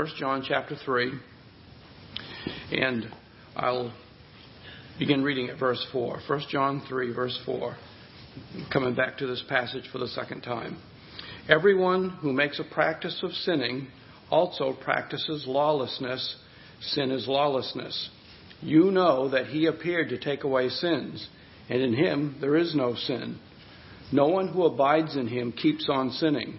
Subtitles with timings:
[0.00, 1.12] 1 John chapter 3,
[2.72, 3.04] and
[3.54, 3.92] I'll
[4.98, 6.20] begin reading at verse 4.
[6.26, 7.76] 1 John 3, verse 4.
[8.72, 10.78] Coming back to this passage for the second time.
[11.50, 13.88] Everyone who makes a practice of sinning
[14.30, 16.34] also practices lawlessness.
[16.80, 18.08] Sin is lawlessness.
[18.62, 21.28] You know that he appeared to take away sins,
[21.68, 23.38] and in him there is no sin.
[24.12, 26.58] No one who abides in him keeps on sinning.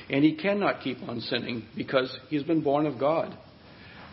[0.11, 3.35] and he cannot keep on sinning because he's been born of God.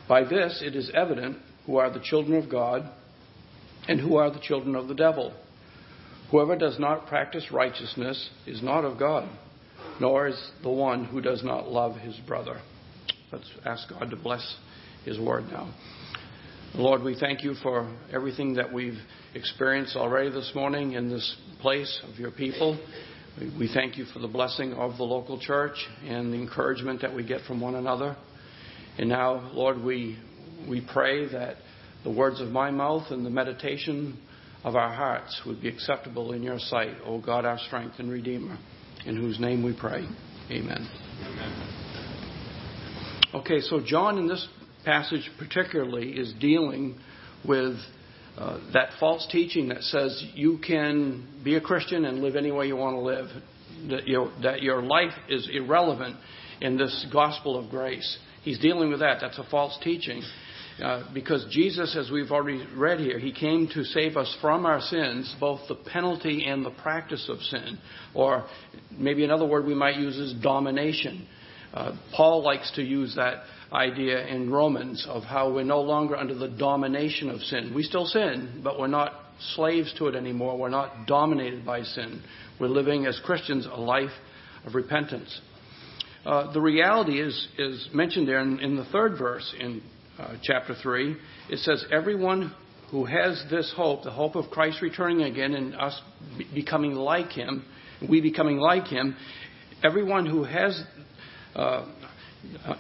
[0.08, 2.88] By this it is evident who are the children of God
[3.88, 5.34] and who are the children of the devil.
[6.30, 9.28] Whoever does not practice righteousness is not of God,
[10.00, 12.60] nor is the one who does not love his brother.
[13.32, 14.56] Let's ask God to bless
[15.04, 15.74] his word now.
[16.74, 18.98] Lord, we thank you for everything that we've
[19.34, 22.78] experienced already this morning in this place of your people.
[23.38, 27.22] We thank you for the blessing of the local church and the encouragement that we
[27.22, 28.16] get from one another.
[28.98, 30.18] And now, Lord, we,
[30.68, 31.58] we pray that
[32.02, 34.18] the words of my mouth and the meditation
[34.64, 38.58] of our hearts would be acceptable in your sight, O God, our strength and Redeemer,
[39.06, 40.08] in whose name we pray.
[40.50, 40.88] Amen.
[41.22, 41.74] Amen.
[43.34, 44.48] Okay, so John in this
[44.84, 46.98] passage particularly is dealing
[47.46, 47.76] with
[48.38, 52.68] uh, that false teaching that says you can be a Christian and live any way
[52.68, 53.26] you want to live,
[53.90, 56.16] that, you that your life is irrelevant
[56.60, 58.18] in this gospel of grace.
[58.42, 59.18] He's dealing with that.
[59.20, 60.22] That's a false teaching.
[60.80, 64.80] Uh, because Jesus, as we've already read here, he came to save us from our
[64.80, 67.78] sins, both the penalty and the practice of sin.
[68.14, 68.46] Or
[68.96, 71.26] maybe another word we might use is domination.
[71.74, 73.42] Uh, Paul likes to use that
[73.72, 77.72] idea in Romans of how we're no longer under the domination of sin.
[77.74, 79.12] We still sin, but we're not
[79.54, 80.58] slaves to it anymore.
[80.58, 82.22] We're not dominated by sin.
[82.58, 84.10] We're living as Christians a life
[84.64, 85.40] of repentance.
[86.24, 89.82] Uh, the reality is, is mentioned there in, in the third verse in
[90.18, 91.16] uh, chapter 3.
[91.50, 92.54] It says, Everyone
[92.90, 96.00] who has this hope, the hope of Christ returning again and us
[96.54, 97.64] becoming like him,
[98.08, 99.16] we becoming like him,
[99.84, 100.82] everyone who has
[101.54, 101.86] uh,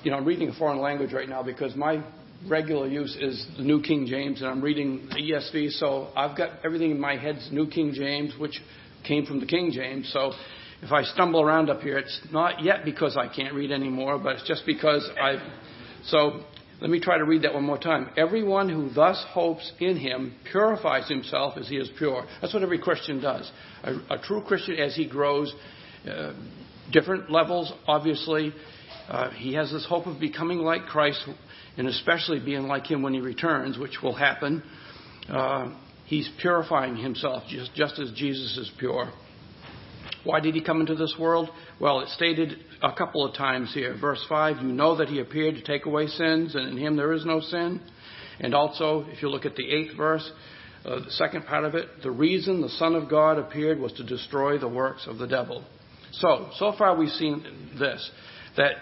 [0.02, 2.02] you know, I'm reading a foreign language right now because my
[2.48, 6.50] regular use is the New King James, and I'm reading the ESV, so I've got
[6.64, 8.60] everything in my head's New King James, which
[9.06, 10.10] came from the King James.
[10.12, 10.32] So
[10.82, 14.36] if I stumble around up here, it's not yet because I can't read anymore, but
[14.36, 15.40] it's just because I've.
[16.04, 16.44] So
[16.80, 18.10] let me try to read that one more time.
[18.16, 22.24] Everyone who thus hopes in him purifies himself as he is pure.
[22.40, 23.50] That's what every Christian does.
[23.82, 25.52] A, a true Christian, as he grows,
[26.08, 26.32] uh,
[26.92, 28.54] different levels, obviously.
[29.08, 31.26] Uh, he has this hope of becoming like Christ,
[31.76, 34.62] and especially being like him when he returns, which will happen.
[35.28, 35.74] Uh,
[36.06, 39.10] he's purifying himself just, just as Jesus is pure.
[40.24, 41.48] Why did he come into this world?
[41.80, 43.96] Well, it's stated a couple of times here.
[43.98, 47.12] Verse 5 You know that he appeared to take away sins, and in him there
[47.12, 47.80] is no sin.
[48.40, 50.30] And also, if you look at the eighth verse,
[50.84, 54.04] uh, the second part of it, the reason the Son of God appeared was to
[54.04, 55.64] destroy the works of the devil.
[56.12, 57.44] So, so far we've seen
[57.78, 58.10] this
[58.56, 58.72] that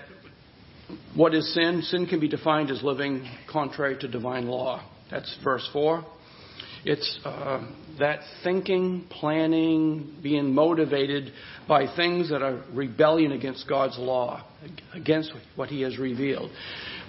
[1.15, 1.83] what is sin?
[1.83, 4.89] Sin can be defined as living contrary to divine law.
[5.11, 6.05] That's verse 4.
[6.85, 11.33] It's uh, that thinking, planning, being motivated
[11.67, 14.45] by things that are rebellion against God's law,
[14.95, 16.53] against what He has revealed.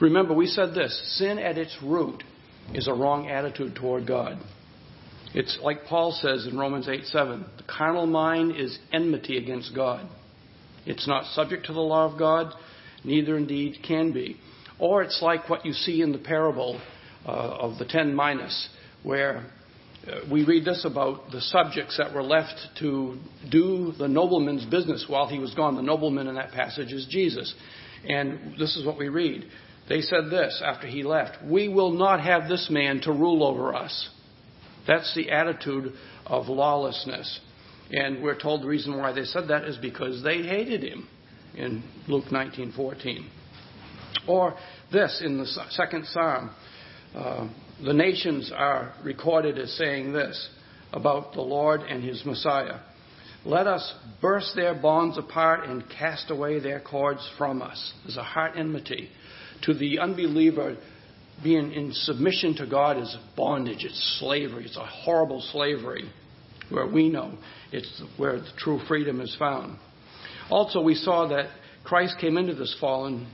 [0.01, 2.23] Remember, we said this sin at its root
[2.73, 4.39] is a wrong attitude toward God.
[5.35, 10.09] It's like Paul says in Romans 8 7 the carnal mind is enmity against God.
[10.87, 12.53] It's not subject to the law of God,
[13.03, 14.37] neither indeed can be.
[14.79, 16.79] Or it's like what you see in the parable
[17.25, 18.69] uh, of the ten minas,
[19.03, 19.45] where
[20.07, 23.17] uh, we read this about the subjects that were left to
[23.49, 25.75] do the nobleman's business while he was gone.
[25.75, 27.53] The nobleman in that passage is Jesus.
[28.07, 29.45] And this is what we read.
[29.89, 33.73] They said this after he left We will not have this man to rule over
[33.73, 34.09] us.
[34.85, 35.93] That's the attitude
[36.25, 37.39] of lawlessness.
[37.91, 41.07] And we're told the reason why they said that is because they hated him
[41.57, 43.25] in Luke 19:14.
[44.27, 44.55] Or
[44.91, 46.51] this in the second psalm,
[47.15, 47.47] uh,
[47.83, 50.49] the nations are recorded as saying this
[50.93, 52.79] about the Lord and His Messiah.
[53.45, 57.93] Let us burst their bonds apart and cast away their cords from us.
[58.03, 59.09] There's a heart enmity.
[59.63, 60.77] To the unbeliever,
[61.43, 66.09] being in submission to God is bondage, it's slavery, it's a horrible slavery
[66.69, 67.37] where we know
[67.71, 69.77] it's where the true freedom is found.
[70.49, 71.49] Also, we saw that
[71.83, 73.27] Christ came into this fallen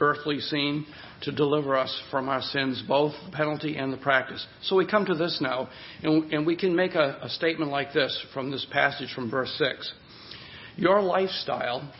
[0.00, 0.84] earthly scene
[1.22, 4.44] to deliver us from our sins, both the penalty and the practice.
[4.62, 5.68] So we come to this now,
[6.02, 9.54] and, and we can make a, a statement like this from this passage from verse
[9.58, 9.92] 6.
[10.76, 11.92] Your lifestyle,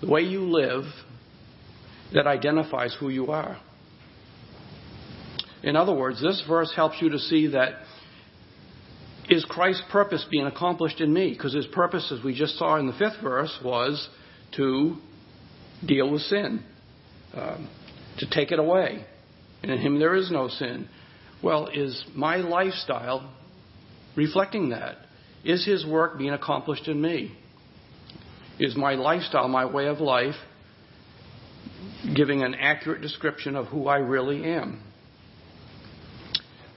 [0.00, 0.84] the way you live,
[2.14, 3.60] that identifies who you are.
[5.62, 7.82] In other words, this verse helps you to see that
[9.30, 11.30] is Christ's purpose being accomplished in me?
[11.30, 14.08] Because his purpose, as we just saw in the fifth verse, was
[14.56, 14.96] to
[15.86, 16.64] deal with sin,
[17.34, 17.70] um,
[18.18, 19.04] to take it away.
[19.62, 20.88] And in him there is no sin.
[21.42, 23.32] Well, is my lifestyle
[24.16, 24.96] reflecting that?
[25.44, 27.32] Is his work being accomplished in me?
[28.58, 30.34] Is my lifestyle, my way of life,
[32.14, 34.82] giving an accurate description of who I really am?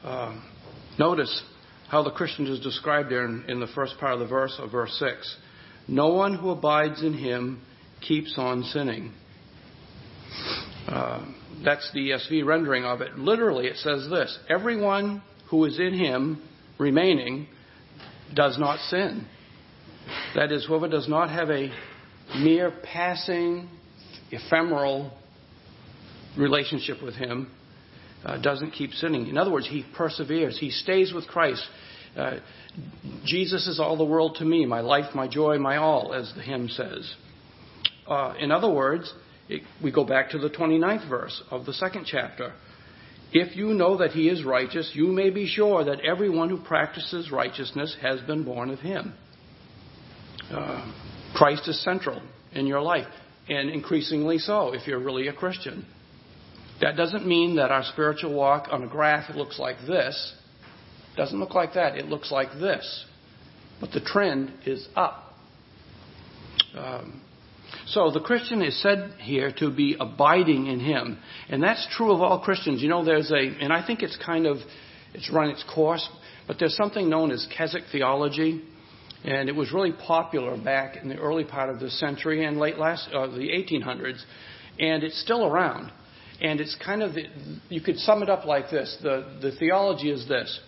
[0.04, 0.40] Uh,
[1.00, 1.44] notice
[1.94, 4.72] how the Christian is described there in, in, the first part of the verse of
[4.72, 5.38] verse 6.
[5.88, 7.62] No one who abides in him
[8.02, 9.14] keeps on sinning.
[10.88, 11.24] Uh,
[11.64, 13.16] that's the ESV rendering of it.
[13.20, 16.42] Literally, it says this Everyone who is in him
[16.80, 17.46] remaining
[18.34, 19.28] does not sin.
[20.34, 21.72] That is, whoever does not have a
[22.40, 23.70] mere passing,
[24.32, 25.16] ephemeral
[26.36, 27.52] relationship with him
[28.26, 29.28] uh, doesn't keep sinning.
[29.28, 30.58] In other words, he perseveres.
[30.60, 31.64] He stays with Christ.
[32.16, 32.38] Uh,
[33.26, 36.42] Jesus is all the world to me, my life, my joy, my all, as the
[36.42, 37.16] hymn says.
[38.08, 39.14] Uh, in other words,
[39.50, 42.54] it, we go back to the 29th verse of the second chapter.
[43.32, 47.32] If you know that he is righteous, you may be sure that everyone who practices
[47.32, 49.14] righteousness has been born of him.
[50.52, 50.92] Uh,
[51.34, 52.22] Christ is central
[52.52, 53.08] in your life,
[53.50, 55.86] and increasingly so if you're really a Christian.
[56.82, 60.34] That doesn't mean that our spiritual walk on a graph looks like this.
[61.14, 61.96] It doesn't look like that.
[61.96, 63.06] It looks like this.
[63.80, 65.34] But the trend is up.
[66.76, 67.22] Um,
[67.86, 72.22] so the Christian is said here to be abiding in Him, and that's true of
[72.22, 72.82] all Christians.
[72.82, 74.58] You know, there's a, and I think it's kind of,
[75.14, 76.08] it's run its course,
[76.48, 78.64] but there's something known as Keswick theology,
[79.24, 82.78] and it was really popular back in the early part of the century and late
[82.78, 84.22] last, uh, the 1800s,
[84.80, 85.92] and it's still around.
[86.42, 87.16] And it's kind of,
[87.70, 88.98] you could sum it up like this.
[89.02, 90.60] The, the theology is this,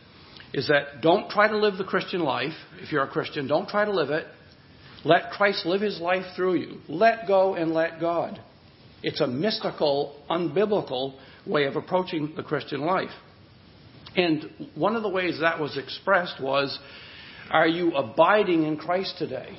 [0.53, 2.53] is that don't try to live the Christian life.
[2.81, 4.25] If you're a Christian, don't try to live it.
[5.03, 6.79] Let Christ live his life through you.
[6.87, 8.39] Let go and let God.
[9.03, 11.15] It's a mystical, unbiblical
[11.45, 13.11] way of approaching the Christian life.
[14.15, 16.79] And one of the ways that was expressed was,
[17.51, 19.57] are you abiding in Christ today?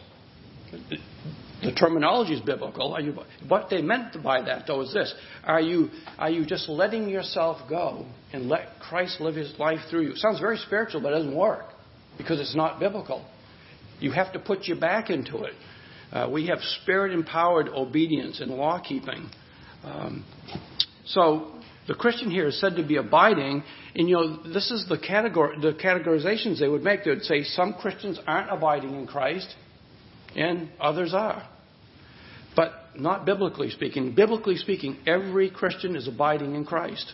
[1.63, 2.93] The terminology is biblical.
[2.93, 3.15] Are you,
[3.49, 5.15] what they meant by that, though, is this:
[5.45, 5.89] Are you
[6.19, 10.11] are you just letting yourself go and let Christ live His life through you?
[10.11, 11.67] It sounds very spiritual, but it doesn't work
[12.19, 13.27] because it's not biblical.
[14.01, 15.55] You have to put your back into it.
[16.13, 19.29] Uh, we have spirit-empowered obedience and law keeping.
[19.83, 20.25] Um,
[21.07, 21.53] so
[21.89, 23.63] the Christian here is said to be abiding,
[23.95, 27.05] and you know this is the categor- the categorizations they would make.
[27.05, 29.55] They would say some Christians aren't abiding in Christ
[30.37, 31.49] and others are.
[32.55, 34.15] But not biblically speaking.
[34.15, 37.13] Biblically speaking, every Christian is abiding in Christ.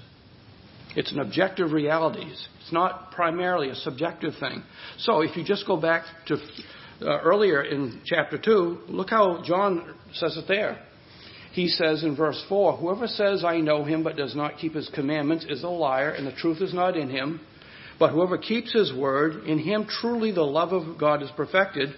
[0.95, 2.25] It's an objective reality.
[2.25, 4.63] It's not primarily a subjective thing.
[4.99, 6.37] So if you just go back to
[7.01, 10.83] uh, earlier in chapter 2, look how John says it there.
[11.53, 14.91] He says in verse 4 Whoever says, I know him, but does not keep his
[14.95, 17.41] commandments, is a liar, and the truth is not in him.
[17.99, 21.91] But whoever keeps his word, in him truly the love of God is perfected.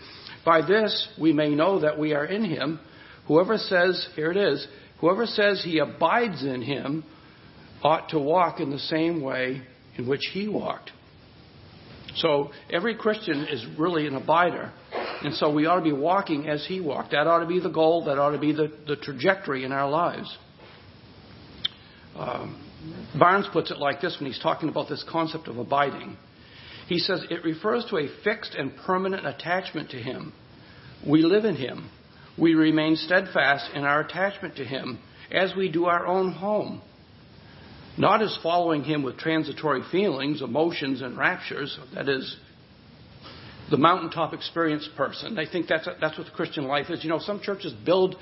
[0.44, 2.80] By this we may know that we are in him.
[3.26, 4.66] Whoever says, here it is,
[5.00, 7.04] whoever says he abides in him
[7.82, 9.62] ought to walk in the same way
[9.96, 10.90] in which he walked.
[12.16, 14.72] So every Christian is really an abider.
[15.22, 17.10] And so we ought to be walking as he walked.
[17.10, 18.04] That ought to be the goal.
[18.04, 20.36] That ought to be the, the trajectory in our lives.
[22.16, 22.60] Um,
[23.18, 26.16] Barnes puts it like this when he's talking about this concept of abiding.
[26.86, 30.32] He says it refers to a fixed and permanent attachment to Him.
[31.06, 31.90] We live in Him.
[32.38, 34.98] We remain steadfast in our attachment to Him
[35.30, 36.82] as we do our own home.
[37.96, 41.78] Not as following Him with transitory feelings, emotions, and raptures.
[41.94, 42.36] That is,
[43.70, 45.34] the mountaintop experience person.
[45.34, 47.02] They think that's, that's what the Christian life is.
[47.02, 48.16] You know, some churches build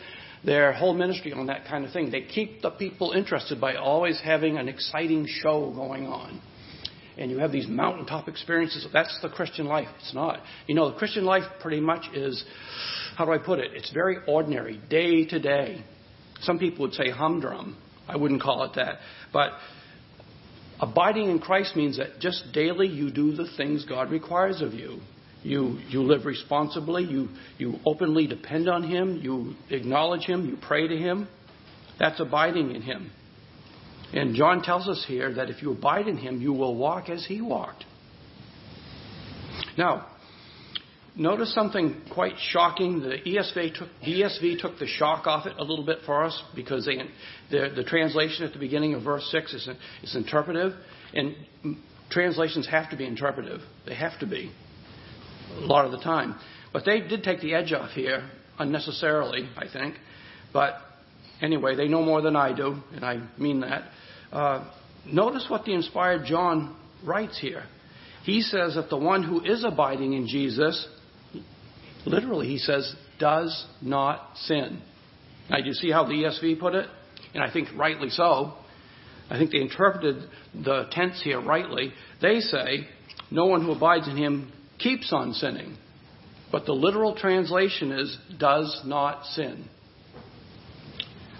[0.45, 2.11] their whole ministry on that kind of thing.
[2.11, 6.41] They keep the people interested by always having an exciting show going on
[7.19, 8.87] and you have these mountaintop experiences.
[8.93, 9.89] That's the Christian life.
[10.01, 10.41] It's not.
[10.67, 12.43] You know, the Christian life pretty much is,
[13.17, 13.73] how do I put it?
[13.75, 15.85] It's very ordinary, day to day.
[16.41, 17.77] Some people would say humdrum.
[18.09, 18.99] I wouldn't call it that.
[19.33, 19.53] But
[20.81, 25.01] abiding in Christ means that just daily you do the things God requires of you.
[25.43, 27.05] You, you live responsibly.
[27.05, 27.29] You,
[27.59, 29.21] you openly depend on Him.
[29.23, 30.47] You acknowledge Him.
[30.47, 31.29] You pray to Him.
[31.99, 33.11] That's abiding in Him.
[34.13, 37.25] And John tells us here that if you abide in Him, you will walk as
[37.27, 37.85] He walked.
[39.79, 40.07] Now,
[41.17, 43.01] notice something quite shocking.
[43.01, 46.43] The ESV took, the ESV took the shock off it a little bit for us
[46.55, 46.99] because they,
[47.51, 49.69] the, the translation at the beginning of verse 6 is,
[50.03, 50.73] is interpretive.
[51.15, 51.35] And
[52.11, 53.61] translations have to be interpretive.
[53.87, 54.53] They have to be
[55.57, 56.39] a lot of the time.
[56.73, 59.95] But they did take the edge off here unnecessarily, I think.
[60.53, 60.75] But
[61.41, 63.85] anyway, they know more than I do, and I mean that.
[64.33, 64.65] Uh,
[65.07, 67.65] notice what the inspired John writes here.
[68.25, 70.89] He says that the one who is abiding in Jesus,
[72.07, 74.81] literally, he says, does not sin.
[75.51, 76.89] Now, do you see how the ESV put it?
[77.35, 78.55] And I think rightly so.
[79.29, 80.25] I think they interpreted
[80.55, 81.93] the tense here rightly.
[82.21, 82.87] They say,
[83.31, 85.77] no one who abides in him keeps on sinning.
[86.51, 89.69] But the literal translation is does not sin.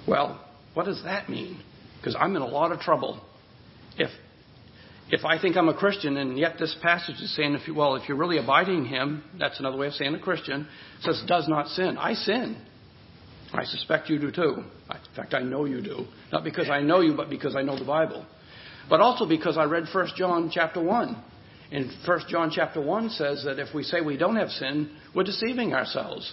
[0.09, 0.43] Well,
[0.75, 1.61] what does that mean?
[2.03, 3.23] Because I'm in a lot of trouble.
[3.97, 4.11] If
[5.09, 7.97] if I think I'm a Christian and yet this passage is saying, if you, well,
[7.97, 10.67] if you're really abiding Him, that's another way of saying a Christian,
[11.03, 11.99] says does not sin.
[11.99, 12.57] I sin.
[13.53, 14.65] I suspect you do too.
[14.91, 16.07] In fact, I know you do.
[16.33, 18.25] Not because I know you, but because I know the Bible.
[18.89, 21.23] But also because I read 1 John chapter 1.
[21.73, 25.25] And 1 John chapter 1 says that if we say we don't have sin, we're
[25.25, 26.33] deceiving ourselves.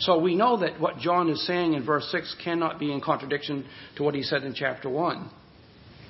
[0.00, 3.64] So we know that what John is saying in verse 6 cannot be in contradiction
[3.96, 5.30] to what he said in chapter 1.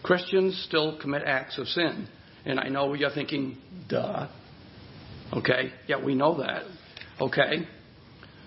[0.03, 2.09] Christians still commit acts of sin.
[2.45, 3.57] And I know you're thinking,
[3.89, 4.29] duh.
[5.33, 6.63] Okay, yeah, we know that.
[7.21, 7.67] Okay.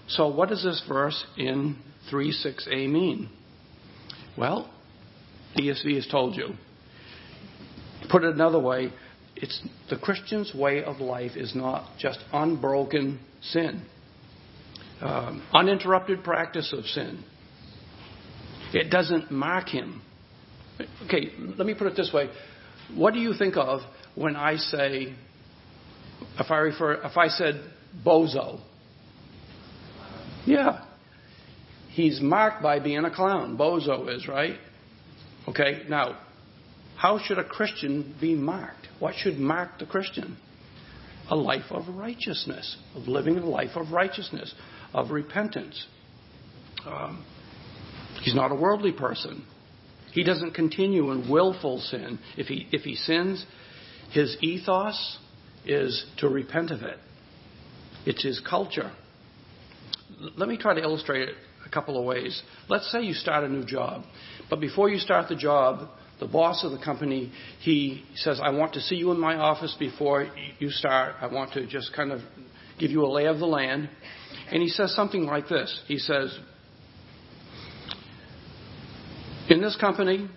[0.07, 1.77] So what does this verse in
[2.09, 3.29] 3 6a mean?
[4.37, 4.69] Well,
[5.57, 6.49] ESV has told you.
[8.09, 8.91] Put it another way,
[9.35, 13.85] it's the Christian's way of life is not just unbroken sin,
[15.01, 17.23] um, uninterrupted practice of sin.
[18.73, 20.01] It doesn't mark him.
[21.05, 22.29] Okay, let me put it this way.
[22.95, 23.81] What do you think of
[24.15, 25.13] when I say,
[26.37, 27.61] if I refer, if I said
[28.05, 28.61] bozo?
[30.45, 30.85] Yeah.
[31.89, 33.57] He's marked by being a clown.
[33.57, 34.55] Bozo is, right?
[35.47, 36.17] Okay, now,
[36.95, 38.87] how should a Christian be marked?
[38.99, 40.37] What should mark the Christian?
[41.29, 44.53] A life of righteousness, of living a life of righteousness,
[44.93, 45.85] of repentance.
[46.85, 47.25] Um,
[48.21, 49.45] he's not a worldly person.
[50.11, 52.19] He doesn't continue in willful sin.
[52.37, 53.45] If he, if he sins,
[54.11, 55.17] his ethos
[55.65, 56.97] is to repent of it.
[58.05, 58.91] It's his culture.
[60.35, 62.41] Let me try to illustrate it a couple of ways.
[62.67, 64.03] Let's say you start a new job,
[64.49, 67.31] but before you start the job, the boss of the company,
[67.61, 70.27] he says, I want to see you in my office before
[70.59, 71.15] you start.
[71.21, 72.21] I want to just kind of
[72.77, 73.89] give you a lay of the land.
[74.51, 76.37] And he says something like this He says,
[79.49, 80.27] In this company,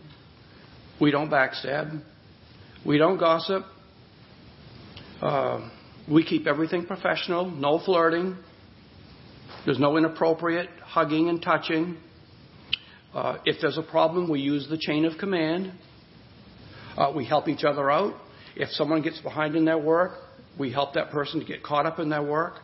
[1.00, 2.02] we don't backstab,
[2.84, 3.64] we don't gossip,
[5.20, 5.70] uh,
[6.10, 8.36] we keep everything professional, no flirting,
[9.64, 11.96] there's no inappropriate hugging and touching.
[13.14, 15.72] Uh, if there's a problem, we use the chain of command.
[16.96, 18.14] Uh, we help each other out.
[18.56, 20.12] If someone gets behind in their work,
[20.58, 22.54] we help that person to get caught up in their work.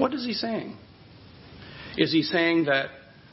[0.00, 0.76] What is he saying?
[1.98, 2.90] Is he saying that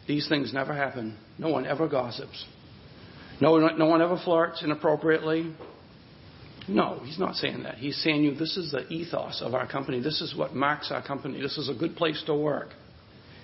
[0.07, 1.17] these things never happen?
[1.37, 2.45] No one ever gossips.
[3.39, 5.53] No, no one ever flirts inappropriately.
[6.67, 7.75] No, he's not saying that.
[7.75, 10.01] He's saying you this is the ethos of our company.
[10.01, 11.39] This is what marks our company.
[11.41, 12.69] This is a good place to work.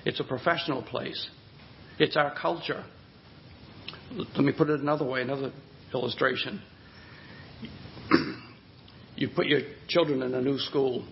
[0.06, 1.30] It's a professional place.
[2.00, 2.84] It's our culture.
[4.12, 5.53] Let me put it another way, another
[5.94, 6.62] illustration.
[9.15, 11.08] you put your children in a new school.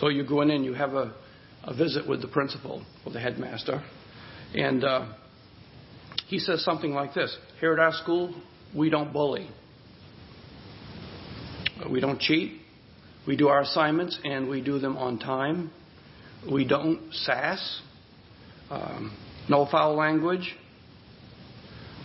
[0.00, 1.14] So you go in and you have a,
[1.64, 3.82] a visit with the principal or the headmaster.
[4.54, 5.14] And uh,
[6.26, 8.34] he says something like this Here at our school,
[8.74, 9.48] we don't bully,
[11.90, 12.60] we don't cheat.
[13.26, 15.72] We do our assignments and we do them on time.
[16.50, 17.80] We don't sass.
[18.70, 19.16] Um,
[19.48, 20.54] no foul language.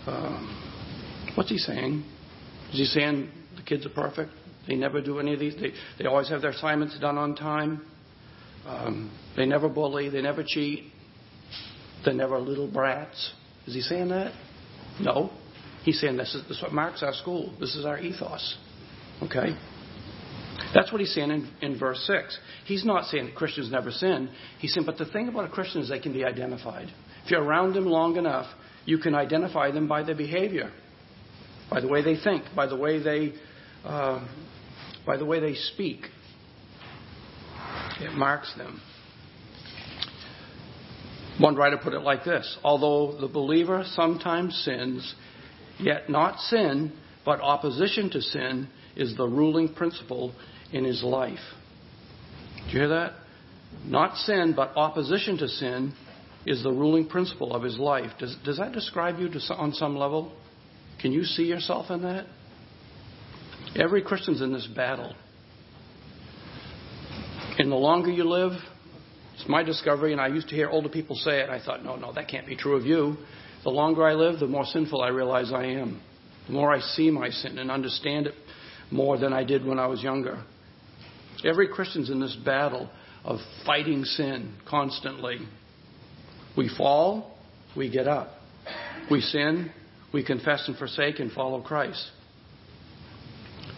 [0.06, 2.04] Um, what's he saying?
[2.72, 4.32] Is he saying the kids are perfect?
[4.66, 5.54] They never do any of these.
[5.56, 7.84] They, they always have their assignments done on time.
[8.66, 10.08] Um, they never bully.
[10.08, 10.84] They never cheat.
[12.04, 13.32] They're never little brats.
[13.66, 14.32] Is he saying that?
[15.00, 15.30] No.
[15.82, 17.52] He's saying this is, this is what marks our school.
[17.58, 18.56] This is our ethos.
[19.22, 19.56] Okay?
[20.74, 22.38] That's what he's saying in, in verse 6.
[22.64, 24.30] He's not saying that Christians never sin.
[24.58, 26.88] He's saying, but the thing about a Christian is they can be identified.
[27.24, 28.46] If you're around them long enough,
[28.84, 30.72] you can identify them by their behavior.
[31.70, 33.32] by the way they think, by the way they,
[33.84, 34.26] uh,
[35.06, 36.06] by the way they speak.
[38.00, 38.80] It marks them.
[41.38, 45.14] One writer put it like this Although the believer sometimes sins,
[45.78, 46.92] yet not sin,
[47.24, 50.34] but opposition to sin is the ruling principle
[50.72, 51.38] in his life.
[52.56, 53.14] Do you hear that?
[53.84, 55.94] Not sin, but opposition to sin
[56.46, 58.10] is the ruling principle of his life.
[58.18, 60.32] Does, does that describe you to, on some level?
[61.00, 62.26] Can you see yourself in that?
[63.76, 65.14] Every Christian's in this battle.
[67.58, 68.52] And the longer you live,
[69.34, 71.48] it's my discovery, and I used to hear older people say it.
[71.48, 73.16] I thought, no, no, that can't be true of you.
[73.64, 76.00] The longer I live, the more sinful I realize I am.
[76.46, 78.34] The more I see my sin and understand it
[78.90, 80.42] more than I did when I was younger.
[81.44, 82.90] Every Christian's in this battle
[83.24, 85.38] of fighting sin constantly.
[86.56, 87.36] We fall,
[87.76, 88.32] we get up.
[89.10, 89.70] We sin,
[90.12, 92.10] we confess and forsake and follow Christ.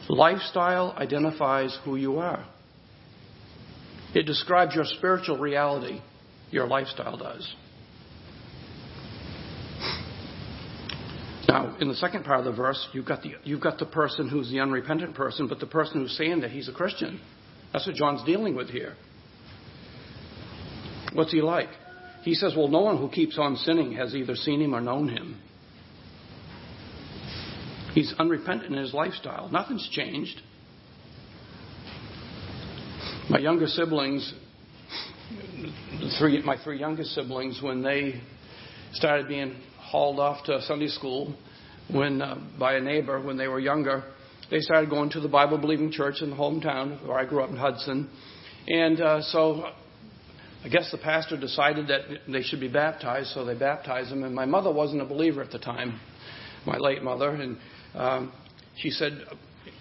[0.08, 2.46] Lifestyle identifies who you are.
[4.14, 6.00] It describes your spiritual reality.
[6.50, 7.52] Your lifestyle does.
[11.48, 14.28] Now, in the second part of the verse, you've got the, you've got the person
[14.28, 17.20] who's the unrepentant person, but the person who's saying that he's a Christian.
[17.72, 18.94] That's what John's dealing with here.
[21.12, 21.68] What's he like?
[22.22, 25.08] He says, Well, no one who keeps on sinning has either seen him or known
[25.08, 25.40] him.
[27.94, 29.48] He's unrepentant in his lifestyle.
[29.48, 30.40] Nothing's changed.
[33.30, 34.34] My younger siblings,
[36.18, 38.20] three, my three youngest siblings, when they
[38.94, 41.36] started being hauled off to Sunday school
[41.92, 44.02] when uh, by a neighbor when they were younger,
[44.50, 47.50] they started going to the Bible believing church in the hometown where I grew up
[47.50, 48.10] in Hudson.
[48.66, 49.66] And uh, so
[50.64, 54.24] I guess the pastor decided that they should be baptized, so they baptized them.
[54.24, 56.00] And my mother wasn't a believer at the time,
[56.66, 57.30] my late mother.
[57.30, 57.58] And
[57.94, 58.32] um,
[58.76, 59.24] she said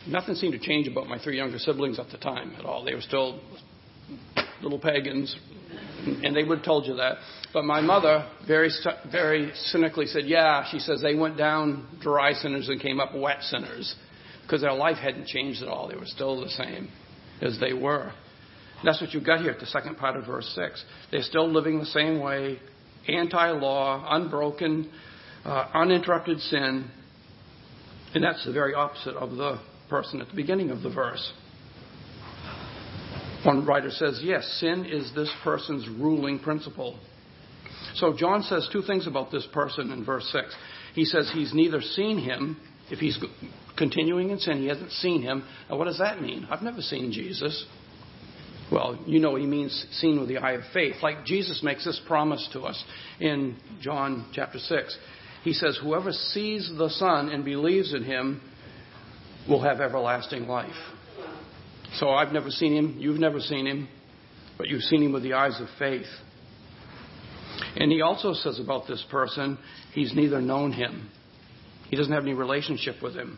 [0.07, 2.83] nothing seemed to change about my three younger siblings at the time at all.
[2.83, 3.39] They were still
[4.61, 5.35] little pagans,
[6.23, 7.17] and they would have told you that.
[7.53, 8.69] But my mother very,
[9.11, 13.43] very cynically said, "Yeah." She says they went down dry sinners and came up wet
[13.43, 13.95] sinners
[14.43, 15.87] because their life hadn't changed at all.
[15.87, 16.89] They were still the same
[17.41, 18.11] as they were.
[18.83, 20.83] That's what you've got here at the second part of verse 6.
[21.11, 22.59] They're still living the same way,
[23.07, 24.91] anti law, unbroken,
[25.45, 26.91] uh, uninterrupted sin.
[28.13, 31.33] And that's the very opposite of the person at the beginning of the verse.
[33.43, 36.97] One writer says, yes, sin is this person's ruling principle.
[37.95, 40.55] So John says two things about this person in verse 6.
[40.95, 42.57] He says he's neither seen him,
[42.89, 43.17] if he's
[43.77, 45.43] continuing in sin, he hasn't seen him.
[45.69, 46.47] Now, what does that mean?
[46.49, 47.65] I've never seen Jesus.
[48.71, 50.95] Well, you know he means seen with the eye of faith.
[51.01, 52.81] Like Jesus makes this promise to us
[53.19, 54.97] in John chapter 6.
[55.43, 58.41] He says, Whoever sees the Son and believes in him
[59.47, 60.71] will have everlasting life.
[61.95, 63.87] So I've never seen him, you've never seen him,
[64.57, 66.07] but you've seen him with the eyes of faith.
[67.75, 69.59] And he also says about this person,
[69.93, 71.09] he's neither known him,
[71.89, 73.37] he doesn't have any relationship with him.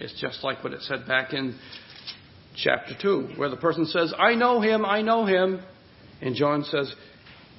[0.00, 1.58] It's just like what it said back in
[2.56, 5.60] chapter 2, where the person says, I know him, I know him.
[6.22, 6.94] And John says,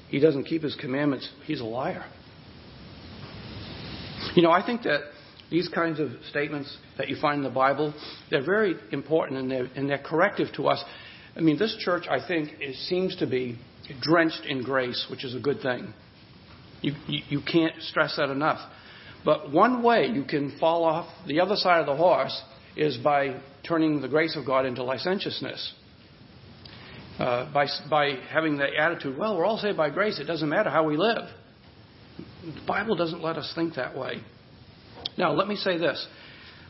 [0.09, 2.05] he doesn't keep his commandments, he's a liar.
[4.35, 5.01] You know, I think that
[5.49, 7.93] these kinds of statements that you find in the Bible,
[8.29, 10.83] they're very important and they're, and they're corrective to us.
[11.35, 13.59] I mean, this church, I think, it seems to be
[13.99, 15.93] drenched in grace, which is a good thing.
[16.81, 18.59] You, you, you can't stress that enough.
[19.25, 22.41] But one way you can fall off the other side of the horse
[22.75, 25.73] is by turning the grace of God into licentiousness.
[27.19, 30.69] Uh, by, by having the attitude, well, we're all saved by grace, it doesn't matter
[30.69, 31.29] how we live.
[32.41, 34.21] The Bible doesn't let us think that way.
[35.17, 36.07] Now, let me say this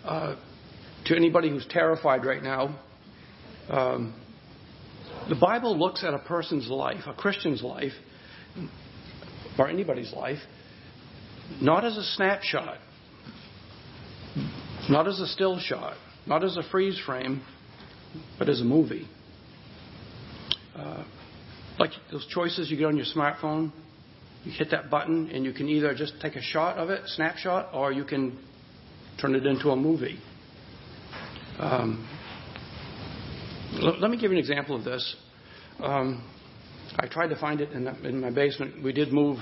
[0.03, 0.35] uh,
[1.05, 2.77] to anybody who's terrified right now.
[3.69, 4.13] Um,
[5.29, 7.93] the Bible looks at a person's life, a Christian's life,
[9.57, 10.39] or anybody's life,
[11.61, 12.77] not as a snapshot,
[14.89, 17.41] not as a still shot, not as a freeze frame,
[18.37, 19.07] but as a movie.
[20.75, 21.03] Uh,
[21.79, 23.71] like those choices you get on your smartphone,
[24.43, 27.69] you hit that button and you can either just take a shot of it, snapshot,
[27.73, 28.37] or you can
[29.19, 30.19] turn it into a movie.
[31.59, 32.07] Um,
[33.73, 35.15] let me give you an example of this.
[35.79, 36.27] Um,
[36.97, 38.83] I tried to find it in, the, in, my basement.
[38.83, 39.37] We did move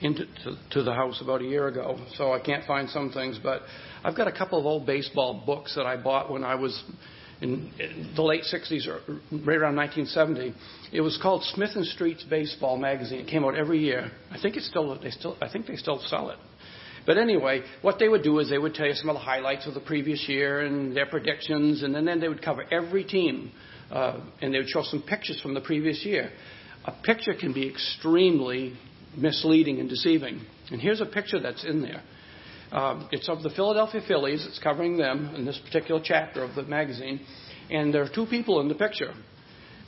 [0.00, 0.26] into
[0.70, 3.38] to, the house about a year ago, so I can't find some things.
[3.42, 3.62] But
[4.02, 6.82] I've got a couple of old baseball books that I bought when I was
[7.44, 9.00] in, the late 60s or
[9.44, 10.54] right around 1970.
[10.92, 13.20] It was called Smith and Street's Baseball magazine.
[13.20, 14.10] It came out every year.
[14.30, 16.38] I think it's still they still I think they still sell it.
[17.06, 19.66] But anyway, what they would do is they would tell you some of the highlights
[19.66, 23.52] of the previous year and their predictions, and then, then they would cover every team,
[23.90, 26.30] uh, and they would show some pictures from the previous year.
[26.86, 28.72] A picture can be extremely
[29.18, 30.40] misleading and deceiving.
[30.70, 32.02] And here's a picture that's in there.
[32.74, 34.44] Um, it's of the Philadelphia Phillies.
[34.46, 37.20] It's covering them in this particular chapter of the magazine.
[37.70, 39.14] And there are two people in the picture.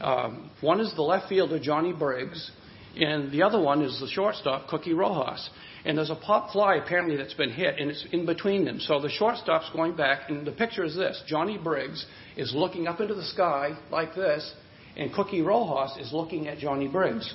[0.00, 2.50] Um, one is the left fielder, Johnny Briggs,
[2.96, 5.50] and the other one is the shortstop, Cookie Rojas.
[5.84, 8.78] And there's a pop fly apparently that's been hit, and it's in between them.
[8.78, 13.00] So the shortstop's going back, and the picture is this Johnny Briggs is looking up
[13.00, 14.54] into the sky like this,
[14.96, 17.34] and Cookie Rojas is looking at Johnny Briggs.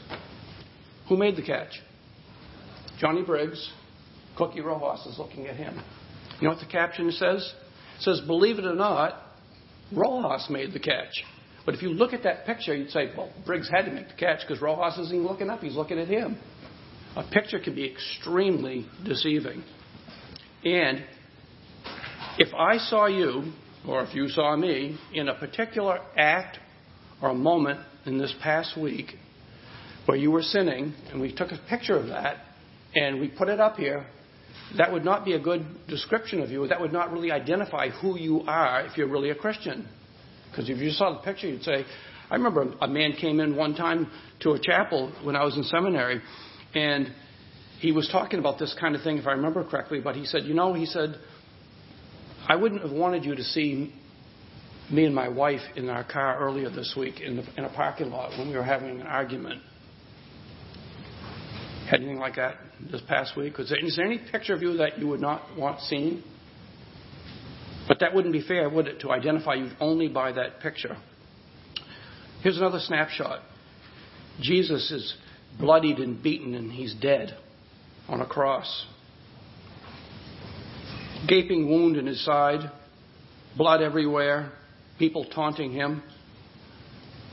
[1.10, 1.82] Who made the catch?
[3.00, 3.70] Johnny Briggs.
[4.42, 5.80] Cookie Rojas is looking at him.
[6.40, 7.54] You know what the caption says?
[7.98, 9.22] It says, Believe it or not,
[9.96, 11.24] Rojas made the catch.
[11.64, 14.16] But if you look at that picture, you'd say, well, Briggs had to make the
[14.16, 16.40] catch because Rojas isn't even looking up, he's looking at him.
[17.16, 19.64] A picture can be extremely deceiving.
[20.66, 21.04] And
[22.40, 23.52] if I saw you,
[23.88, 26.58] or if you saw me, in a particular act
[27.22, 29.14] or moment in this past week
[30.08, 32.38] where you were sinning, and we took a picture of that,
[32.96, 34.04] and we put it up here,
[34.78, 36.68] that would not be a good description of you.
[36.68, 39.88] That would not really identify who you are if you're really a Christian.
[40.50, 41.86] Because if you saw the picture, you'd say,
[42.30, 44.10] I remember a man came in one time
[44.42, 46.22] to a chapel when I was in seminary,
[46.74, 47.08] and
[47.80, 50.44] he was talking about this kind of thing, if I remember correctly, but he said,
[50.44, 51.16] You know, he said,
[52.48, 53.94] I wouldn't have wanted you to see
[54.90, 58.10] me and my wife in our car earlier this week in, the, in a parking
[58.10, 59.62] lot when we were having an argument.
[61.90, 62.56] Had anything like that
[62.92, 63.60] this past week?
[63.60, 66.24] Is there, is there any picture of you that you would not want seen?
[67.88, 70.96] But that wouldn't be fair, would it, to identify you only by that picture?
[72.42, 73.42] Here's another snapshot
[74.40, 75.16] Jesus is
[75.60, 77.38] bloodied and beaten, and he's dead
[78.08, 78.86] on a cross.
[81.28, 82.72] Gaping wound in his side,
[83.58, 84.52] blood everywhere,
[84.98, 86.02] people taunting him.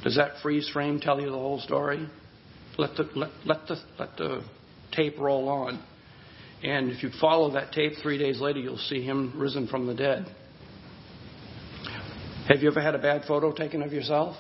[0.03, 2.09] Does that freeze frame tell you the whole story?
[2.77, 4.43] Let the, let, let the, let the
[4.93, 5.83] tape roll on.
[6.63, 9.95] And if you follow that tape three days later, you'll see him risen from the
[9.95, 10.27] dead.
[12.49, 14.37] Have you ever had a bad photo taken of yourself?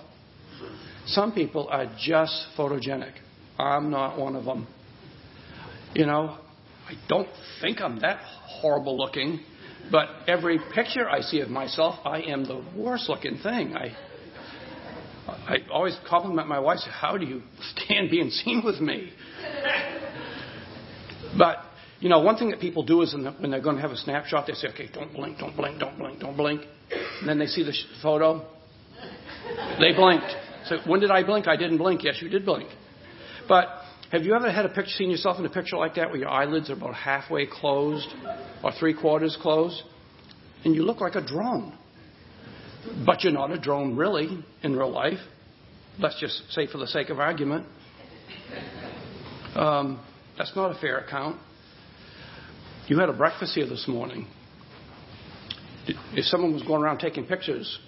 [1.07, 3.13] Some people are just photogenic.
[3.59, 4.67] I'm not one of them.
[5.95, 6.39] You know,
[6.87, 7.29] I don't
[7.61, 9.41] think I'm that horrible looking,
[9.91, 13.75] but every picture I see of myself, I am the worst looking thing.
[13.77, 13.97] I
[15.29, 16.79] I always compliment my wife.
[16.91, 17.43] How do you
[17.77, 19.13] stand being seen with me?
[22.01, 23.97] You know, one thing that people do is the, when they're going to have a
[23.97, 26.63] snapshot, they say, okay, don't blink, don't blink, don't blink, don't blink.
[27.21, 28.47] And then they see the photo.
[29.81, 30.31] They blinked.
[30.67, 31.49] So when did I blink?
[31.49, 32.05] I didn't blink.
[32.05, 32.69] Yes, you did blink.
[33.49, 33.69] But
[34.13, 36.29] have you ever had a picture, seen yourself in a picture like that where your
[36.29, 38.09] eyelids are about halfway closed
[38.63, 39.83] or three quarters closed?
[40.65, 41.77] And you look like a drone.
[43.05, 45.19] But you're not a drone really in real life.
[45.99, 47.67] Let's just say for the sake of argument.
[49.57, 50.01] Um,
[50.37, 51.41] that's not a fair account.
[52.89, 54.27] You had a breakfast here this morning.
[55.87, 57.79] If someone was going around taking pictures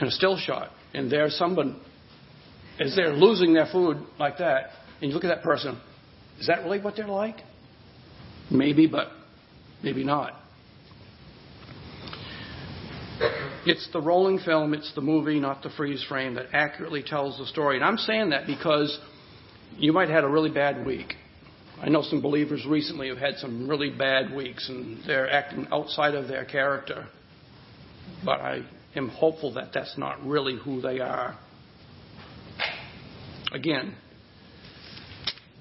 [0.00, 1.80] in a still shot, and there's someone
[2.80, 5.80] as they're losing their food like that, and you look at that person,
[6.40, 7.36] is that really what they're like?
[8.50, 9.08] Maybe, but
[9.82, 10.34] maybe not.
[13.64, 17.46] It's the rolling film, it's the movie, not the freeze frame, that accurately tells the
[17.46, 17.76] story.
[17.76, 18.98] And I'm saying that because
[19.76, 21.14] you might have had a really bad week.
[21.80, 26.14] I know some believers recently have had some really bad weeks and they're acting outside
[26.14, 27.06] of their character.
[28.24, 28.62] But I
[28.96, 31.38] am hopeful that that's not really who they are.
[33.52, 33.94] Again,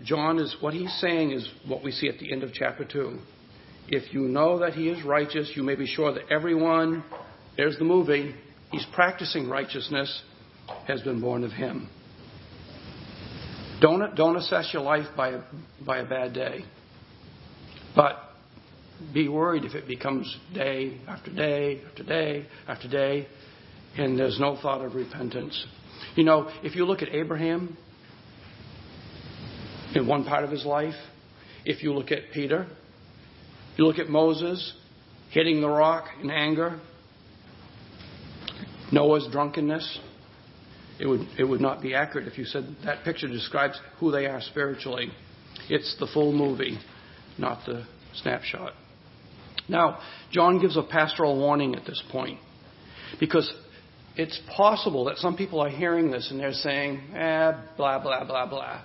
[0.03, 3.19] John is what he's saying is what we see at the end of chapter 2.
[3.89, 7.03] If you know that he is righteous, you may be sure that everyone,
[7.55, 8.35] there's the movie,
[8.71, 10.23] he's practicing righteousness,
[10.87, 11.89] has been born of him.
[13.79, 15.41] Don't, don't assess your life by a,
[15.85, 16.65] by a bad day.
[17.95, 18.15] But
[19.13, 23.27] be worried if it becomes day after day after day after day
[23.97, 25.65] and there's no thought of repentance.
[26.15, 27.77] You know, if you look at Abraham
[29.95, 30.95] in one part of his life,
[31.65, 32.67] if you look at Peter,
[33.77, 34.73] you look at Moses
[35.31, 36.79] hitting the rock in anger,
[38.91, 39.99] Noah's drunkenness,
[40.99, 45.09] it would not be accurate if you said that picture describes who they are spiritually.
[45.69, 46.79] It's the full movie,
[47.37, 48.73] not the snapshot.
[49.69, 49.99] Now,
[50.31, 52.39] John gives a pastoral warning at this point
[53.19, 53.51] because
[54.15, 58.47] it's possible that some people are hearing this and they're saying, eh, blah, blah, blah,
[58.47, 58.81] blah.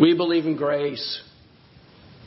[0.00, 1.22] We believe in grace.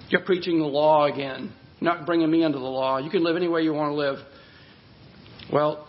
[0.10, 2.98] You're preaching the law again, not bringing me under the law.
[2.98, 4.20] You can live any way you want to live.
[5.52, 5.87] Well,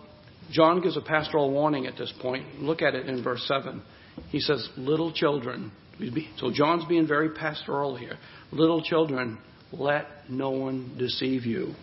[0.50, 2.60] John gives a pastoral warning at this point.
[2.60, 3.82] Look at it in verse 7.
[4.30, 5.72] He says, Little children.
[6.38, 8.18] So John's being very pastoral here.
[8.52, 9.38] Little children,
[9.72, 11.74] let no one deceive you.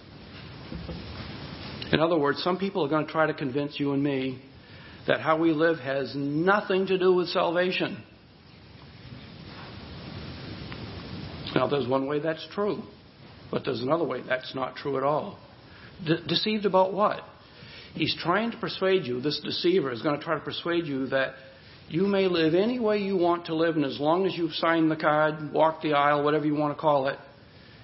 [1.91, 4.41] In other words, some people are going to try to convince you and me
[5.07, 8.03] that how we live has nothing to do with salvation.
[11.53, 12.83] Now, there's one way that's true,
[13.51, 15.39] but there's another way that's not true at all.
[16.05, 17.21] De- deceived about what?
[17.95, 21.35] He's trying to persuade you, this deceiver is going to try to persuade you that
[21.87, 24.91] you may live any way you want to live, and as long as you've signed
[24.91, 27.17] the card, walked the aisle, whatever you want to call it,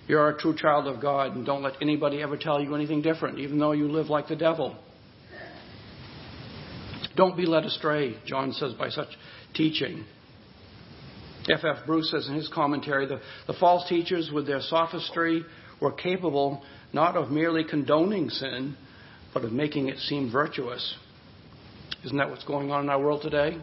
[0.07, 3.39] you're a true child of God, and don't let anybody ever tell you anything different,
[3.39, 4.75] even though you live like the devil.
[7.15, 9.09] Don't be led astray, John says, by such
[9.53, 10.03] teaching.
[11.49, 11.63] F.
[11.63, 11.85] F.
[11.85, 15.43] Bruce says in his commentary the, the false teachers, with their sophistry,
[15.81, 18.75] were capable not of merely condoning sin,
[19.33, 20.95] but of making it seem virtuous.
[22.03, 23.57] Isn't that what's going on in our world today?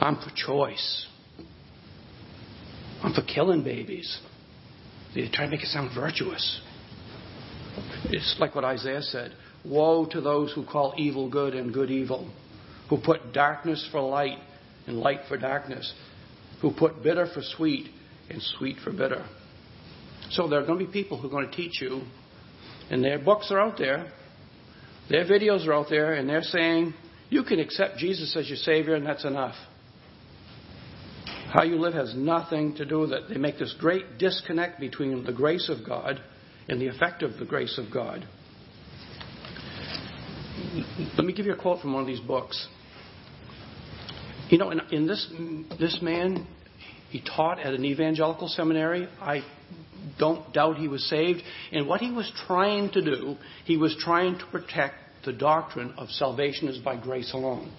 [0.00, 1.06] I'm for choice.
[3.02, 4.20] I'm for killing babies.
[5.14, 6.60] They try to make it sound virtuous.
[8.04, 9.32] It's like what Isaiah said
[9.64, 12.30] Woe to those who call evil good and good evil,
[12.88, 14.38] who put darkness for light
[14.86, 15.92] and light for darkness,
[16.62, 17.88] who put bitter for sweet
[18.30, 19.24] and sweet for bitter.
[20.30, 22.02] So there are going to be people who are going to teach you,
[22.90, 24.10] and their books are out there,
[25.08, 26.94] their videos are out there, and they're saying,
[27.30, 29.54] you can accept Jesus as your Savior, and that's enough.
[31.52, 33.22] How you live has nothing to do with it.
[33.30, 36.20] They make this great disconnect between the grace of God
[36.68, 38.26] and the effect of the grace of God.
[41.16, 42.66] Let me give you a quote from one of these books.
[44.50, 45.30] You know, in, in this
[45.78, 46.46] this man,
[47.10, 49.08] he taught at an evangelical seminary.
[49.20, 49.42] I
[50.18, 51.42] don't doubt he was saved.
[51.72, 54.94] And what he was trying to do, he was trying to protect
[55.24, 57.72] the doctrine of salvation is by grace alone.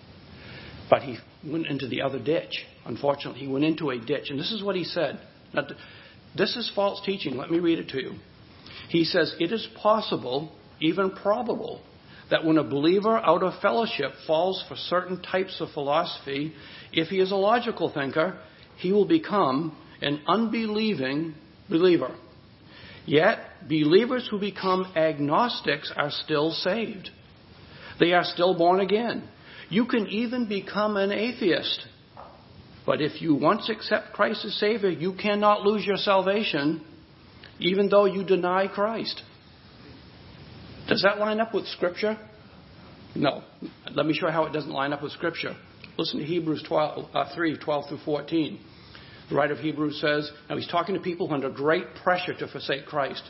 [0.89, 2.65] But he went into the other ditch.
[2.85, 4.29] Unfortunately, he went into a ditch.
[4.29, 5.19] And this is what he said.
[5.53, 5.67] Now,
[6.37, 7.37] this is false teaching.
[7.37, 8.13] Let me read it to you.
[8.89, 11.81] He says, It is possible, even probable,
[12.29, 16.53] that when a believer out of fellowship falls for certain types of philosophy,
[16.91, 18.39] if he is a logical thinker,
[18.77, 21.35] he will become an unbelieving
[21.69, 22.15] believer.
[23.05, 27.09] Yet, believers who become agnostics are still saved.
[27.99, 29.27] They are still born again.
[29.69, 31.85] You can even become an atheist.
[32.85, 36.83] But if you once accept Christ as Savior, you cannot lose your salvation,
[37.59, 39.21] even though you deny Christ.
[40.87, 42.17] Does that line up with Scripture?
[43.15, 43.43] No.
[43.93, 45.55] Let me show you how it doesn't line up with Scripture.
[45.97, 48.59] Listen to Hebrews 12, uh, 3 12 through 14.
[49.29, 52.85] The writer of Hebrews says, now he's talking to people under great pressure to forsake
[52.85, 53.23] Christ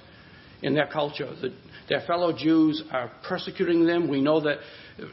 [0.62, 1.30] in their culture.
[1.42, 1.54] The,
[1.90, 4.08] their fellow Jews are persecuting them.
[4.08, 4.60] We know that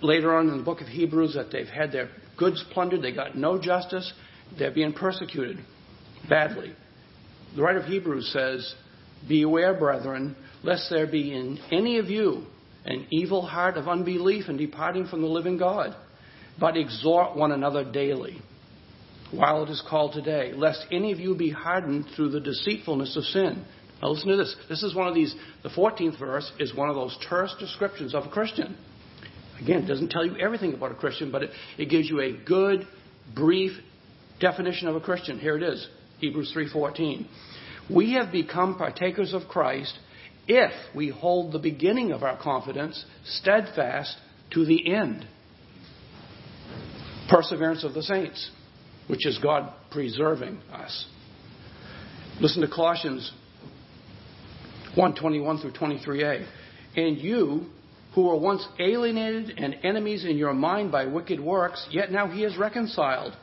[0.02, 3.36] later on in the book of Hebrews that they've had their goods plundered, they got
[3.36, 4.12] no justice,
[4.58, 5.58] they're being persecuted
[6.28, 6.72] badly.
[7.54, 8.74] The writer of Hebrews says,
[9.28, 12.44] Beware, brethren, lest there be in any of you
[12.84, 15.96] an evil heart of unbelief and departing from the living God,
[16.60, 18.40] but exhort one another daily,
[19.32, 23.24] while it is called today, lest any of you be hardened through the deceitfulness of
[23.24, 23.64] sin.
[24.00, 24.54] Now listen to this.
[24.68, 28.24] This is one of these, the 14th verse is one of those terse descriptions of
[28.24, 28.76] a Christian.
[29.60, 32.32] Again, it doesn't tell you everything about a Christian, but it, it gives you a
[32.32, 32.86] good,
[33.34, 33.72] brief
[34.38, 35.38] definition of a Christian.
[35.38, 37.26] Here it is, Hebrews 3.14.
[37.94, 39.98] We have become partakers of Christ
[40.46, 44.16] if we hold the beginning of our confidence steadfast
[44.52, 45.26] to the end.
[47.28, 48.50] Perseverance of the saints,
[49.08, 51.06] which is God preserving us.
[52.40, 53.32] Listen to Colossians
[54.94, 56.46] 121 through 23a.
[56.96, 57.66] And you,
[58.14, 62.44] who were once alienated and enemies in your mind by wicked works, yet now he
[62.44, 63.34] is reconciled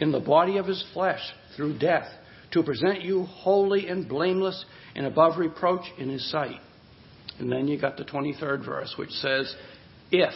[0.00, 1.20] in the body of his flesh
[1.54, 2.08] through death
[2.52, 6.60] to present you holy and blameless and above reproach in his sight.
[7.38, 9.54] And then you got the 23rd verse, which says,
[10.10, 10.32] If,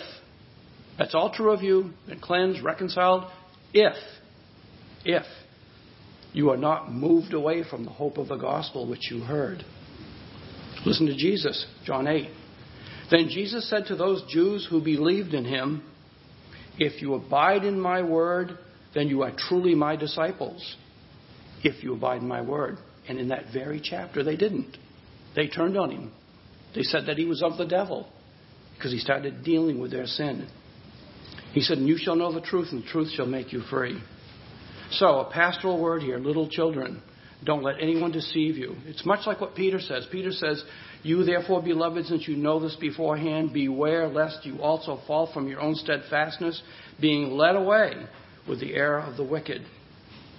[0.99, 3.25] that's all true of you, and cleansed, reconciled,
[3.73, 3.95] if,
[5.05, 5.25] if
[6.33, 9.65] you are not moved away from the hope of the gospel which you heard.
[10.87, 12.29] Listen to Jesus, John 8.
[13.11, 15.83] Then Jesus said to those Jews who believed in him,
[16.79, 18.57] If you abide in my word,
[18.95, 20.77] then you are truly my disciples
[21.63, 22.79] if you abide in my word.
[23.09, 24.77] And in that very chapter, they didn't.
[25.35, 26.13] They turned on him.
[26.75, 28.09] They said that he was of the devil
[28.77, 30.49] because he started dealing with their sin.
[31.53, 34.01] He said, And you shall know the truth, and the truth shall make you free.
[34.91, 37.03] So, a pastoral word here little children,
[37.45, 38.77] Don't let anyone deceive you.
[38.87, 40.07] It's much like what Peter says.
[40.13, 40.63] Peter says,
[41.03, 45.61] You therefore, beloved, since you know this beforehand, beware lest you also fall from your
[45.61, 46.61] own steadfastness,
[47.01, 47.95] being led away
[48.47, 49.63] with the error of the wicked.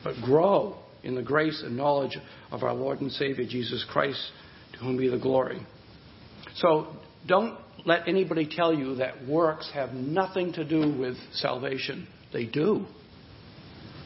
[0.03, 2.17] But grow in the grace and knowledge
[2.51, 4.21] of our Lord and Savior Jesus Christ,
[4.73, 5.65] to whom be the glory.
[6.55, 6.87] So
[7.27, 12.07] don't let anybody tell you that works have nothing to do with salvation.
[12.31, 12.85] They do.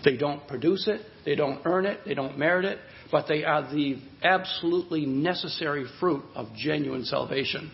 [0.05, 2.77] They don't produce it, they don't earn it, they don't merit it,
[3.11, 7.71] but they are the absolutely necessary fruit of genuine salvation.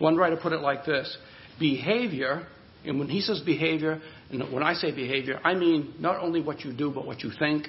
[0.00, 1.16] One writer put it like this
[1.60, 2.46] behavior,
[2.84, 6.60] and when he says behavior, and when I say behavior, I mean not only what
[6.60, 7.68] you do, but what you think,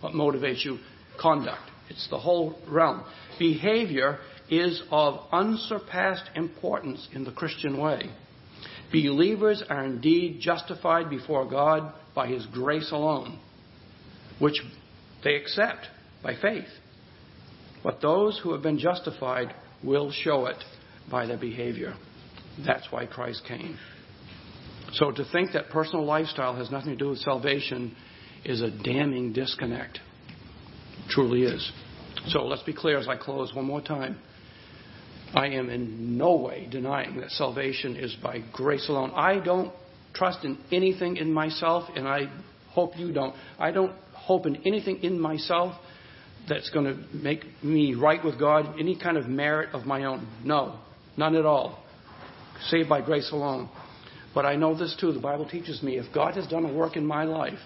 [0.00, 0.78] what motivates you,
[1.20, 1.62] conduct.
[1.90, 3.04] It's the whole realm.
[3.38, 8.10] Behavior is of unsurpassed importance in the Christian way.
[8.92, 13.38] Believers are indeed justified before God by His grace alone,
[14.38, 14.60] which
[15.24, 15.86] they accept
[16.22, 16.68] by faith.
[17.82, 20.62] But those who have been justified will show it
[21.10, 21.94] by their behavior.
[22.64, 23.78] That's why Christ came.
[24.92, 27.94] So to think that personal lifestyle has nothing to do with salvation
[28.44, 30.00] is a damning disconnect.
[30.98, 31.72] It truly is.
[32.28, 34.18] So let's be clear as I close one more time.
[35.32, 39.12] I am in no way denying that salvation is by grace alone.
[39.14, 39.72] I don't
[40.14, 42.30] trust in anything in myself, and I
[42.70, 43.34] hope you don't.
[43.58, 45.74] I don't hope in anything in myself
[46.48, 50.28] that's going to make me right with God, any kind of merit of my own.
[50.44, 50.78] No,
[51.16, 51.82] none at all.
[52.68, 53.68] Saved by grace alone.
[54.34, 55.12] But I know this too.
[55.12, 57.58] The Bible teaches me if God has done a work in my life,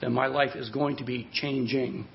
[0.00, 2.06] then my life is going to be changing.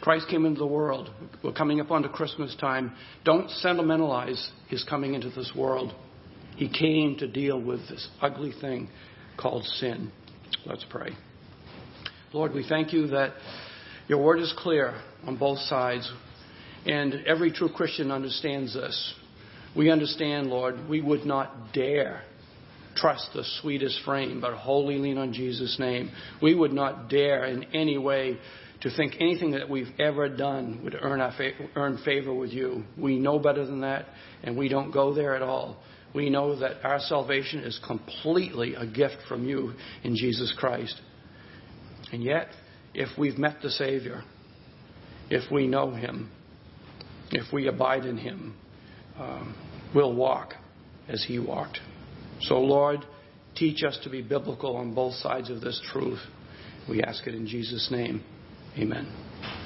[0.00, 1.10] Christ came into the world.
[1.44, 2.92] We're coming up onto Christmas time.
[3.24, 5.94] Don't sentimentalize his coming into this world.
[6.60, 8.90] He came to deal with this ugly thing
[9.38, 10.12] called sin.
[10.66, 11.12] Let's pray.
[12.34, 13.32] Lord, we thank you that
[14.08, 14.92] your word is clear
[15.26, 16.12] on both sides,
[16.84, 19.14] and every true Christian understands this.
[19.74, 22.24] We understand, Lord, we would not dare
[22.94, 26.10] trust the sweetest frame, but wholly lean on Jesus' name.
[26.42, 28.36] We would not dare in any way
[28.82, 32.84] to think anything that we've ever done would earn, fa- earn favor with you.
[32.98, 34.08] We know better than that,
[34.42, 35.78] and we don't go there at all.
[36.14, 41.00] We know that our salvation is completely a gift from you in Jesus Christ.
[42.12, 42.48] And yet,
[42.94, 44.22] if we've met the Savior,
[45.28, 46.30] if we know Him,
[47.30, 48.56] if we abide in Him,
[49.16, 49.54] um,
[49.94, 50.54] we'll walk
[51.08, 51.78] as He walked.
[52.40, 53.04] So, Lord,
[53.54, 56.20] teach us to be biblical on both sides of this truth.
[56.88, 58.24] We ask it in Jesus' name.
[58.76, 59.59] Amen.